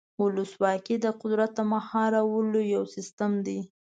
ولسواکي 0.23 0.95
د 1.03 1.07
قدرت 1.21 1.51
د 1.55 1.59
مهارولو 1.73 2.59
یو 2.73 2.83
سیستم 2.95 3.31
دی. 3.45 3.59